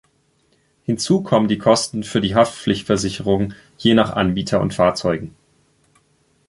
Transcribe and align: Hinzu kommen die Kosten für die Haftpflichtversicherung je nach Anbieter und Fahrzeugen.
Hinzu 0.83 1.21
kommen 1.21 1.47
die 1.47 1.59
Kosten 1.59 2.01
für 2.03 2.21
die 2.21 2.33
Haftpflichtversicherung 2.33 3.53
je 3.77 3.93
nach 3.93 4.09
Anbieter 4.15 4.59
und 4.59 4.73
Fahrzeugen. 4.73 5.35